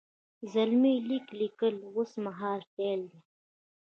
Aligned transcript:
زلمی 0.53 0.93
لیک 1.07 1.27
لیکي 1.39 1.69
اوس 1.93 2.11
مهال 2.25 2.61
فعل 2.73 3.01
دی. 3.11 3.19